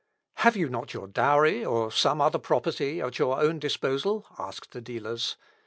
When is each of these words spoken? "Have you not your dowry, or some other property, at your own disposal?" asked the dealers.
"Have 0.37 0.57
you 0.57 0.67
not 0.67 0.95
your 0.95 1.05
dowry, 1.05 1.63
or 1.63 1.91
some 1.91 2.21
other 2.21 2.39
property, 2.39 2.99
at 3.01 3.19
your 3.19 3.39
own 3.39 3.59
disposal?" 3.59 4.25
asked 4.39 4.71
the 4.71 4.81
dealers. 4.81 5.37